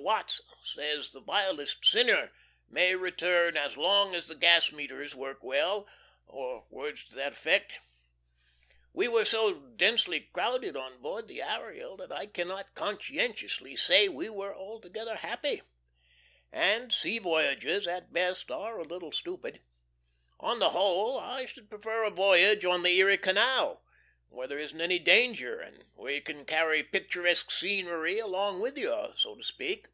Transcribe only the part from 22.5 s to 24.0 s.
on the Erie Canal,